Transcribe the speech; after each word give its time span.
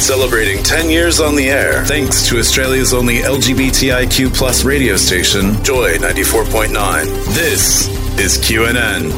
Celebrating 0.00 0.62
10 0.64 0.88
years 0.88 1.20
on 1.20 1.36
the 1.36 1.50
air, 1.50 1.84
thanks 1.84 2.26
to 2.26 2.38
Australia's 2.38 2.94
only 2.94 3.18
LGBTIQ 3.18 4.34
plus 4.34 4.64
radio 4.64 4.96
station, 4.96 5.62
Joy 5.62 5.98
94.9. 5.98 7.04
This 7.34 7.86
is 8.18 8.38
QNN. 8.38 9.10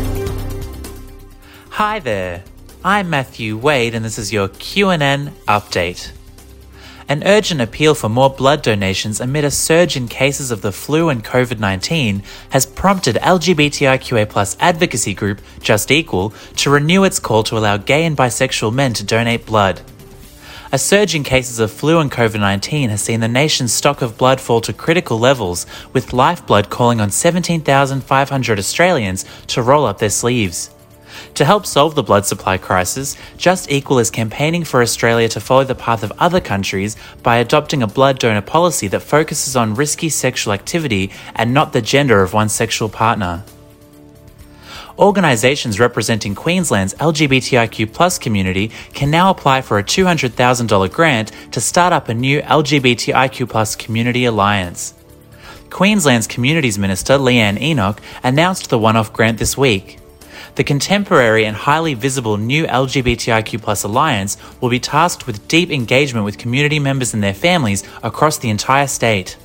Hi 1.71 2.01
there. 2.01 2.43
I'm 2.85 3.09
Matthew 3.09 3.57
Wade 3.57 3.95
and 3.95 4.05
this 4.05 4.19
is 4.19 4.33
your 4.33 4.49
QNN 4.49 5.31
update. 5.47 6.11
An 7.09 7.23
urgent 7.25 7.61
appeal 7.61 7.95
for 7.95 8.09
more 8.09 8.31
blood 8.31 8.61
donations 8.63 9.21
amid 9.21 9.45
a 9.45 9.53
surge 9.53 9.97
in 9.97 10.09
cases 10.09 10.51
of 10.51 10.63
the 10.63 10.73
flu 10.73 11.11
and 11.11 11.25
COVID 11.25 11.61
19 11.61 12.25
has 12.51 12.67
prompted 12.67 13.15
LGBTIQA 13.17 14.57
advocacy 14.59 15.15
group 15.15 15.41
Just 15.61 15.93
Equal 15.93 16.31
to 16.57 16.71
renew 16.71 17.05
its 17.05 17.21
call 17.21 17.45
to 17.45 17.57
allow 17.57 17.77
gay 17.77 18.05
and 18.05 18.17
bisexual 18.17 18.75
men 18.75 18.95
to 18.95 19.05
donate 19.05 19.47
blood. 19.47 19.81
A 20.75 20.79
surge 20.79 21.15
in 21.15 21.23
cases 21.23 21.59
of 21.59 21.71
flu 21.71 22.01
and 22.01 22.11
COVID 22.11 22.41
19 22.41 22.89
has 22.89 23.03
seen 23.03 23.21
the 23.21 23.29
nation's 23.29 23.75
stock 23.75 24.01
of 24.01 24.17
blood 24.17 24.41
fall 24.41 24.63
to 24.63 24.73
critical 24.73 25.19
levels, 25.19 25.67
with 25.93 26.15
Lifeblood 26.15 26.71
calling 26.71 26.99
on 26.99 27.11
17,500 27.11 28.59
Australians 28.59 29.27
to 29.49 29.61
roll 29.61 29.85
up 29.85 29.99
their 29.99 30.09
sleeves. 30.09 30.71
To 31.35 31.45
help 31.45 31.67
solve 31.67 31.95
the 31.95 32.03
blood 32.03 32.25
supply 32.25 32.57
crisis, 32.57 33.19
Just 33.37 33.71
Equal 33.71 33.99
is 33.99 34.11
campaigning 34.11 34.65
for 34.65 34.81
Australia 34.81 35.29
to 35.29 35.41
follow 35.41 35.65
the 35.65 35.75
path 35.75 36.03
of 36.03 36.13
other 36.19 36.41
countries 36.41 36.97
by 37.23 37.37
adopting 37.37 37.83
a 37.83 37.87
blood 37.87 38.19
donor 38.19 38.41
policy 38.41 38.89
that 38.89 39.01
focuses 39.01 39.55
on 39.55 39.75
risky 39.75 40.09
sexual 40.09 40.55
activity 40.55 41.11
and 41.35 41.53
not 41.53 41.75
the 41.75 41.83
gender 41.83 42.23
of 42.23 42.33
one's 42.33 42.55
sexual 42.55 42.89
partner. 42.89 43.45
Organisations 44.99 45.81
representing 45.81 46.35
Queensland's 46.35 46.93
LGBTIQ 46.95 48.21
community 48.21 48.71
can 48.93 49.11
now 49.11 49.31
apply 49.31 49.63
for 49.63 49.79
a 49.79 49.85
$200,000 49.85 50.93
grant 50.93 51.33
to 51.53 51.61
start 51.61 51.93
up 51.93 52.09
a 52.09 52.15
new 52.15 52.43
LGBTIQ 52.43 53.79
community 53.79 54.27
alliance. 54.27 54.95
Queensland's 55.71 56.27
Communities 56.27 56.79
Minister 56.79 57.15
Leeanne 57.15 57.59
Enoch 57.59 58.03
announced 58.23 58.69
the 58.69 58.79
one 58.79 58.97
off 58.97 59.13
grant 59.13 59.39
this 59.39 59.57
week. 59.57 59.99
The 60.57 60.65
contemporary 60.65 61.47
and 61.47 61.57
highly 61.57 61.95
visible 61.95 62.37
new 62.37 62.67
LGBTIQ 62.67 63.85
alliance 63.85 64.37
will 64.61 64.69
be 64.69 64.79
tasked 64.79 65.27
with 65.27 65.49
deep 65.49 65.71
engagement 65.71 66.27
with 66.27 66.37
community 66.37 66.79
members 66.79 67.15
and 67.15 67.23
their 67.23 67.33
families 67.33 67.83
across 68.03 68.37
the 68.37 68.51
entire 68.51 68.87
state. 68.87 69.39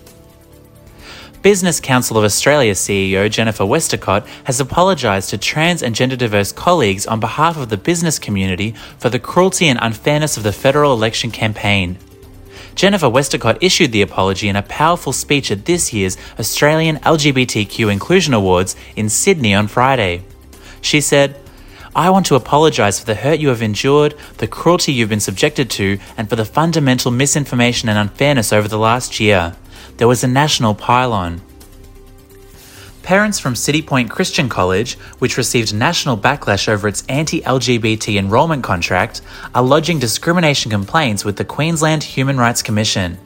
Business 1.41 1.79
Council 1.79 2.17
of 2.17 2.23
Australia 2.23 2.73
CEO 2.73 3.29
Jennifer 3.29 3.65
Westacott 3.65 4.27
has 4.45 4.59
apologised 4.59 5.29
to 5.29 5.37
trans 5.37 5.83
and 5.83 5.93
gender 5.93 6.15
diverse 6.15 6.51
colleagues 6.51 7.05
on 7.05 7.19
behalf 7.19 7.57
of 7.57 7.69
the 7.69 7.77
business 7.77 8.17
community 8.17 8.73
for 8.97 9.09
the 9.09 9.19
cruelty 9.19 9.67
and 9.67 9.77
unfairness 9.81 10.35
of 10.35 10.43
the 10.43 10.51
federal 10.51 10.93
election 10.93 11.29
campaign. 11.29 11.97
Jennifer 12.73 13.07
Westacott 13.07 13.61
issued 13.61 13.91
the 13.91 14.01
apology 14.01 14.49
in 14.49 14.55
a 14.55 14.63
powerful 14.63 15.13
speech 15.13 15.51
at 15.51 15.65
this 15.65 15.93
year's 15.93 16.17
Australian 16.39 16.97
LGBTQ 16.97 17.91
Inclusion 17.91 18.33
Awards 18.33 18.75
in 18.95 19.07
Sydney 19.07 19.53
on 19.53 19.67
Friday. 19.67 20.23
She 20.81 21.01
said, 21.01 21.39
I 21.95 22.09
want 22.09 22.25
to 22.27 22.35
apologise 22.35 22.99
for 22.99 23.05
the 23.05 23.15
hurt 23.15 23.39
you 23.39 23.49
have 23.49 23.61
endured, 23.61 24.15
the 24.37 24.47
cruelty 24.47 24.91
you've 24.91 25.09
been 25.09 25.19
subjected 25.19 25.69
to, 25.71 25.99
and 26.17 26.29
for 26.29 26.35
the 26.35 26.45
fundamental 26.45 27.11
misinformation 27.11 27.89
and 27.89 27.97
unfairness 27.97 28.51
over 28.51 28.67
the 28.67 28.77
last 28.77 29.19
year 29.19 29.55
there 29.95 30.07
was 30.07 30.23
a 30.23 30.27
national 30.27 30.75
pylon. 30.75 31.41
Parents 33.07 33.39
from 33.39 33.53
Citipointe 33.53 34.09
Christian 34.09 34.49
College, 34.49 34.95
which 35.19 35.37
received 35.37 35.73
national 35.73 36.17
backlash 36.17 36.67
over 36.67 36.89
its 36.89 37.05
anti 37.07 37.39
LGBT 37.39 38.17
enrolment 38.19 38.65
contract, 38.65 39.21
are 39.55 39.63
lodging 39.63 39.97
discrimination 39.97 40.69
complaints 40.69 41.23
with 41.23 41.37
the 41.37 41.45
Queensland 41.45 42.03
Human 42.03 42.37
Rights 42.37 42.61
Commission. 42.61 43.17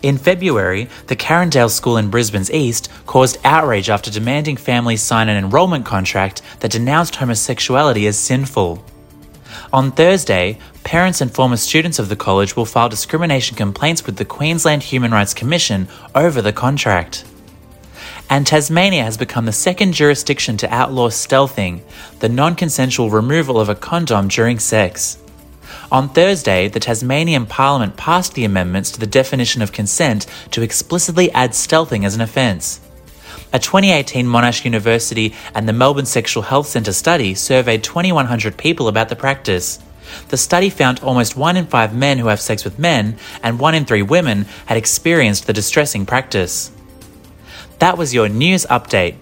In 0.00 0.16
February, 0.16 0.88
the 1.06 1.16
Carindale 1.16 1.70
School 1.70 1.98
in 1.98 2.10
Brisbane's 2.10 2.50
East 2.50 2.90
caused 3.06 3.38
outrage 3.44 3.90
after 3.90 4.10
demanding 4.10 4.56
families 4.56 5.02
sign 5.02 5.28
an 5.28 5.36
enrolment 5.36 5.84
contract 5.84 6.40
that 6.60 6.72
denounced 6.72 7.16
homosexuality 7.16 8.06
as 8.06 8.18
sinful. 8.18 8.84
On 9.74 9.90
Thursday, 9.90 10.60
parents 10.84 11.20
and 11.20 11.34
former 11.34 11.56
students 11.56 11.98
of 11.98 12.08
the 12.08 12.14
college 12.14 12.54
will 12.54 12.64
file 12.64 12.88
discrimination 12.88 13.56
complaints 13.56 14.06
with 14.06 14.18
the 14.18 14.24
Queensland 14.24 14.84
Human 14.84 15.10
Rights 15.10 15.34
Commission 15.34 15.88
over 16.14 16.40
the 16.40 16.52
contract. 16.52 17.24
And 18.30 18.46
Tasmania 18.46 19.02
has 19.02 19.16
become 19.16 19.46
the 19.46 19.52
second 19.52 19.94
jurisdiction 19.94 20.56
to 20.58 20.72
outlaw 20.72 21.08
stealthing, 21.08 21.80
the 22.20 22.28
non 22.28 22.54
consensual 22.54 23.10
removal 23.10 23.58
of 23.58 23.68
a 23.68 23.74
condom 23.74 24.28
during 24.28 24.60
sex. 24.60 25.18
On 25.90 26.08
Thursday, 26.08 26.68
the 26.68 26.78
Tasmanian 26.78 27.44
Parliament 27.44 27.96
passed 27.96 28.34
the 28.34 28.44
amendments 28.44 28.92
to 28.92 29.00
the 29.00 29.08
definition 29.08 29.60
of 29.60 29.72
consent 29.72 30.26
to 30.52 30.62
explicitly 30.62 31.32
add 31.32 31.50
stealthing 31.50 32.06
as 32.06 32.14
an 32.14 32.20
offence. 32.20 32.78
A 33.54 33.58
2018 33.60 34.26
Monash 34.26 34.64
University 34.64 35.32
and 35.54 35.68
the 35.68 35.72
Melbourne 35.72 36.06
Sexual 36.06 36.42
Health 36.42 36.66
Centre 36.66 36.92
study 36.92 37.36
surveyed 37.36 37.84
2,100 37.84 38.56
people 38.56 38.88
about 38.88 39.10
the 39.10 39.14
practice. 39.14 39.78
The 40.30 40.36
study 40.36 40.70
found 40.70 40.98
almost 40.98 41.36
1 41.36 41.56
in 41.56 41.66
5 41.66 41.94
men 41.94 42.18
who 42.18 42.26
have 42.26 42.40
sex 42.40 42.64
with 42.64 42.80
men 42.80 43.16
and 43.44 43.60
1 43.60 43.74
in 43.76 43.84
3 43.84 44.02
women 44.02 44.46
had 44.66 44.76
experienced 44.76 45.46
the 45.46 45.52
distressing 45.52 46.04
practice. 46.04 46.72
That 47.78 47.96
was 47.96 48.12
your 48.12 48.28
news 48.28 48.66
update. 48.66 49.14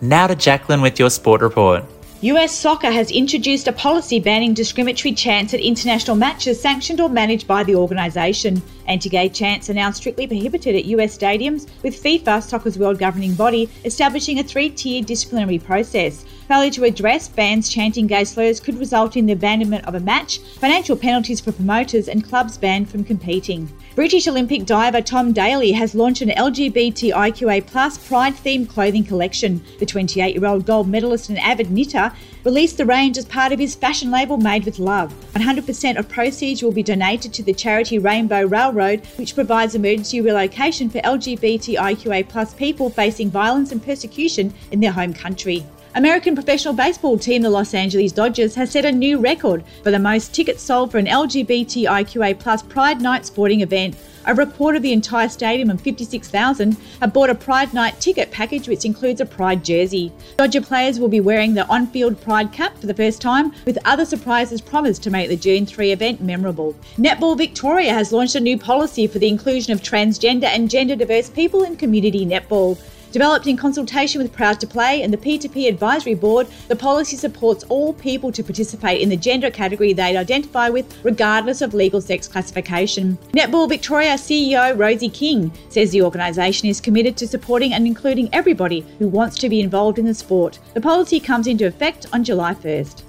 Now 0.00 0.28
to 0.28 0.36
Jacqueline 0.36 0.82
with 0.82 1.00
your 1.00 1.10
sport 1.10 1.40
report. 1.40 1.84
US 2.22 2.52
Soccer 2.52 2.90
has 2.90 3.10
introduced 3.10 3.66
a 3.66 3.72
policy 3.72 4.20
banning 4.20 4.52
discriminatory 4.52 5.14
chants 5.14 5.54
at 5.54 5.60
international 5.60 6.16
matches 6.16 6.60
sanctioned 6.60 7.00
or 7.00 7.08
managed 7.08 7.46
by 7.46 7.64
the 7.64 7.74
organisation. 7.74 8.60
Anti 8.86 9.08
gay 9.08 9.30
chants 9.30 9.70
are 9.70 9.74
now 9.74 9.90
strictly 9.90 10.26
prohibited 10.26 10.76
at 10.76 10.84
US 10.84 11.16
stadiums, 11.16 11.66
with 11.82 12.02
FIFA, 12.02 12.42
soccer's 12.42 12.78
world 12.78 12.98
governing 12.98 13.32
body, 13.32 13.70
establishing 13.86 14.38
a 14.38 14.42
three 14.42 14.68
tiered 14.68 15.06
disciplinary 15.06 15.58
process. 15.58 16.26
Failure 16.50 16.70
to 16.72 16.82
address 16.82 17.28
bans 17.28 17.68
chanting 17.68 18.08
gay 18.08 18.24
slurs 18.24 18.58
could 18.58 18.76
result 18.76 19.16
in 19.16 19.26
the 19.26 19.32
abandonment 19.32 19.84
of 19.84 19.94
a 19.94 20.00
match, 20.00 20.40
financial 20.58 20.96
penalties 20.96 21.40
for 21.40 21.52
promoters, 21.52 22.08
and 22.08 22.28
clubs 22.28 22.58
banned 22.58 22.90
from 22.90 23.04
competing. 23.04 23.72
British 23.94 24.26
Olympic 24.26 24.66
diver 24.66 25.00
Tom 25.00 25.32
Daley 25.32 25.70
has 25.70 25.94
launched 25.94 26.22
an 26.22 26.30
LGBTIQA 26.30 28.04
pride 28.08 28.34
themed 28.34 28.68
clothing 28.68 29.04
collection. 29.04 29.64
The 29.78 29.86
28 29.86 30.34
year 30.34 30.44
old 30.44 30.66
gold 30.66 30.88
medalist 30.88 31.28
and 31.28 31.38
avid 31.38 31.70
knitter 31.70 32.10
released 32.42 32.78
the 32.78 32.84
range 32.84 33.16
as 33.16 33.26
part 33.26 33.52
of 33.52 33.60
his 33.60 33.76
fashion 33.76 34.10
label 34.10 34.36
Made 34.36 34.64
with 34.64 34.80
Love. 34.80 35.14
100% 35.34 35.98
of 36.00 36.08
proceeds 36.08 36.64
will 36.64 36.72
be 36.72 36.82
donated 36.82 37.32
to 37.34 37.44
the 37.44 37.54
charity 37.54 38.00
Rainbow 38.00 38.44
Railroad, 38.44 39.06
which 39.18 39.36
provides 39.36 39.76
emergency 39.76 40.20
relocation 40.20 40.90
for 40.90 40.98
LGBTIQA 41.02 42.56
people 42.56 42.90
facing 42.90 43.30
violence 43.30 43.70
and 43.70 43.84
persecution 43.84 44.52
in 44.72 44.80
their 44.80 44.90
home 44.90 45.14
country. 45.14 45.64
American 45.96 46.36
professional 46.36 46.72
baseball 46.72 47.18
team 47.18 47.42
the 47.42 47.50
Los 47.50 47.74
Angeles 47.74 48.12
Dodgers 48.12 48.54
has 48.54 48.70
set 48.70 48.84
a 48.84 48.92
new 48.92 49.18
record 49.18 49.64
for 49.82 49.90
the 49.90 49.98
most 49.98 50.32
tickets 50.32 50.62
sold 50.62 50.92
for 50.92 50.98
an 50.98 51.06
LGBTIQA 51.06 52.38
plus 52.38 52.62
Pride 52.62 53.00
Night 53.00 53.26
sporting 53.26 53.60
event. 53.60 53.96
A 54.26 54.34
report 54.34 54.76
of 54.76 54.82
the 54.82 54.92
entire 54.92 55.28
stadium 55.28 55.68
of 55.68 55.80
56,000 55.80 56.76
have 57.00 57.12
bought 57.12 57.28
a 57.28 57.34
Pride 57.34 57.74
Night 57.74 57.98
ticket 57.98 58.30
package 58.30 58.68
which 58.68 58.84
includes 58.84 59.20
a 59.20 59.26
Pride 59.26 59.64
jersey. 59.64 60.12
Dodger 60.36 60.60
players 60.60 61.00
will 61.00 61.08
be 61.08 61.18
wearing 61.18 61.54
the 61.54 61.66
on-field 61.66 62.20
Pride 62.20 62.52
cap 62.52 62.78
for 62.78 62.86
the 62.86 62.94
first 62.94 63.20
time, 63.20 63.52
with 63.64 63.76
other 63.84 64.04
surprises 64.04 64.60
promised 64.60 65.02
to 65.02 65.10
make 65.10 65.28
the 65.28 65.36
June 65.36 65.66
3 65.66 65.90
event 65.90 66.20
memorable. 66.20 66.76
Netball 66.98 67.36
Victoria 67.36 67.92
has 67.92 68.12
launched 68.12 68.36
a 68.36 68.40
new 68.40 68.56
policy 68.56 69.08
for 69.08 69.18
the 69.18 69.28
inclusion 69.28 69.72
of 69.72 69.82
transgender 69.82 70.44
and 70.44 70.70
gender 70.70 70.94
diverse 70.94 71.28
people 71.28 71.64
in 71.64 71.76
community 71.76 72.24
netball. 72.24 72.78
Developed 73.12 73.48
in 73.48 73.56
consultation 73.56 74.22
with 74.22 74.32
Proud 74.32 74.60
to 74.60 74.68
Play 74.68 75.02
and 75.02 75.12
the 75.12 75.18
P2P 75.18 75.68
Advisory 75.68 76.14
Board, 76.14 76.46
the 76.68 76.76
policy 76.76 77.16
supports 77.16 77.64
all 77.64 77.92
people 77.92 78.30
to 78.30 78.44
participate 78.44 79.00
in 79.00 79.08
the 79.08 79.16
gender 79.16 79.50
category 79.50 79.92
they 79.92 80.16
identify 80.16 80.68
with, 80.68 80.96
regardless 81.02 81.60
of 81.60 81.74
legal 81.74 82.00
sex 82.00 82.28
classification. 82.28 83.18
Netball 83.32 83.68
Victoria 83.68 84.14
CEO 84.14 84.78
Rosie 84.78 85.08
King 85.08 85.50
says 85.70 85.90
the 85.90 86.02
organisation 86.02 86.68
is 86.68 86.80
committed 86.80 87.16
to 87.16 87.26
supporting 87.26 87.74
and 87.74 87.84
including 87.84 88.32
everybody 88.32 88.86
who 89.00 89.08
wants 89.08 89.36
to 89.38 89.48
be 89.48 89.60
involved 89.60 89.98
in 89.98 90.06
the 90.06 90.14
sport. 90.14 90.60
The 90.74 90.80
policy 90.80 91.18
comes 91.18 91.48
into 91.48 91.66
effect 91.66 92.06
on 92.12 92.22
July 92.22 92.54
1st. 92.54 93.02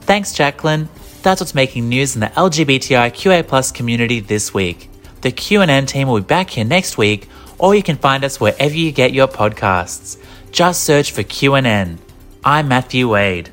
Thanks, 0.00 0.32
Jacqueline. 0.32 0.88
That's 1.22 1.42
what's 1.42 1.54
making 1.54 1.90
news 1.90 2.14
in 2.14 2.20
the 2.20 2.28
LGBTIQA 2.28 3.74
community 3.74 4.20
this 4.20 4.54
week. 4.54 4.88
The 5.20 5.30
Q 5.30 5.60
and 5.60 5.70
N 5.70 5.84
team 5.84 6.08
will 6.08 6.20
be 6.20 6.24
back 6.24 6.48
here 6.48 6.64
next 6.64 6.96
week, 6.96 7.28
or 7.60 7.74
you 7.74 7.82
can 7.82 7.96
find 7.96 8.24
us 8.24 8.40
wherever 8.40 8.74
you 8.74 8.90
get 8.90 9.12
your 9.12 9.28
podcasts. 9.28 10.16
Just 10.50 10.82
search 10.82 11.12
for 11.12 11.22
QNN. 11.22 11.98
I'm 12.44 12.68
Matthew 12.68 13.08
Wade. 13.10 13.50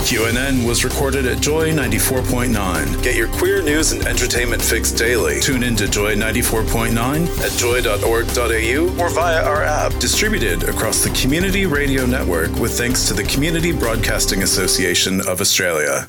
QNN 0.00 0.66
was 0.66 0.82
recorded 0.82 1.26
at 1.26 1.40
Joy 1.40 1.70
94.9. 1.70 3.02
Get 3.02 3.16
your 3.16 3.28
queer 3.28 3.62
news 3.62 3.92
and 3.92 4.06
entertainment 4.06 4.62
fix 4.62 4.90
daily. 4.90 5.40
Tune 5.40 5.62
in 5.62 5.76
to 5.76 5.88
Joy 5.88 6.16
94.9 6.16 7.28
at 7.38 7.52
joy.org.au 7.58 9.04
or 9.04 9.10
via 9.10 9.44
our 9.44 9.62
app. 9.62 9.92
Distributed 10.00 10.64
across 10.68 11.04
the 11.04 11.10
Community 11.10 11.66
Radio 11.66 12.06
Network 12.06 12.52
with 12.56 12.76
thanks 12.76 13.06
to 13.08 13.14
the 13.14 13.24
Community 13.24 13.72
Broadcasting 13.72 14.42
Association 14.42 15.20
of 15.28 15.40
Australia. 15.40 16.08